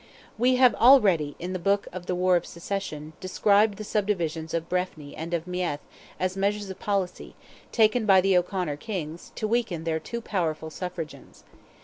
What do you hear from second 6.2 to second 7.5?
measures of policy,